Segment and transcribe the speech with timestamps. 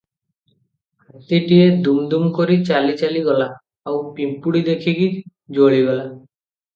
[1.09, 3.49] ହାତୀଟିଏ ଦୁମ ଦୁମ କରି ଚାଲି ଚାଲି ଗଲା
[3.91, 5.11] ଆଉ ପିମ୍ପୂଡ଼ି ଦେଖିକି
[5.59, 6.07] ଜଳିଗଲା